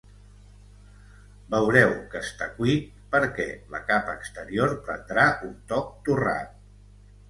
Veureu 1.55 1.93
que 2.15 2.23
està 2.29 2.49
cuit 2.57 2.89
perquè 3.13 3.47
la 3.77 3.85
capa 3.93 4.19
exterior 4.23 4.77
prendrà 4.91 5.31
un 5.53 5.57
toc 5.75 5.99
torrat 6.13 6.63